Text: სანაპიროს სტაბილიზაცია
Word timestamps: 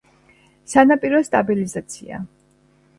სანაპიროს 0.73 1.31
სტაბილიზაცია 1.31 2.25